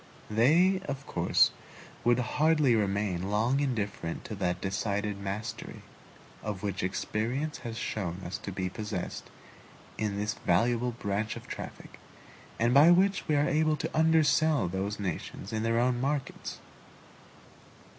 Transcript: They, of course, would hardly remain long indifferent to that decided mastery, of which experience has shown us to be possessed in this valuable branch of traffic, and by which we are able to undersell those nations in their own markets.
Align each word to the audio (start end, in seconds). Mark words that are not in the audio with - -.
They, 0.31 0.79
of 0.89 1.05
course, 1.05 1.51
would 2.03 2.17
hardly 2.17 2.73
remain 2.73 3.29
long 3.29 3.59
indifferent 3.59 4.25
to 4.25 4.33
that 4.37 4.59
decided 4.59 5.19
mastery, 5.19 5.83
of 6.41 6.63
which 6.63 6.81
experience 6.81 7.59
has 7.59 7.77
shown 7.77 8.23
us 8.25 8.39
to 8.39 8.51
be 8.51 8.67
possessed 8.67 9.29
in 9.99 10.17
this 10.17 10.33
valuable 10.33 10.93
branch 10.93 11.35
of 11.35 11.45
traffic, 11.47 11.99
and 12.57 12.73
by 12.73 12.89
which 12.89 13.27
we 13.27 13.35
are 13.35 13.47
able 13.47 13.75
to 13.77 13.95
undersell 13.95 14.67
those 14.67 14.99
nations 14.99 15.53
in 15.53 15.61
their 15.61 15.77
own 15.79 16.01
markets. 16.01 16.57